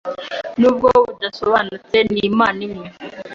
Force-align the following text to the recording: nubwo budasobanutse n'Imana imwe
nubwo 0.59 0.89
budasobanutse 1.07 1.97
n'Imana 2.11 2.59
imwe 2.67 2.87